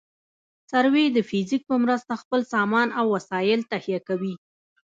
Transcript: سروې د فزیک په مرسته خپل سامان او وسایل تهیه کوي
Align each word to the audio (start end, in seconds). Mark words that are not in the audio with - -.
سروې 0.71 1.05
د 1.11 1.17
فزیک 1.29 1.61
په 1.69 1.75
مرسته 1.83 2.13
خپل 2.21 2.41
سامان 2.53 2.87
او 2.99 3.05
وسایل 3.15 3.59
تهیه 3.71 3.99
کوي 4.07 4.35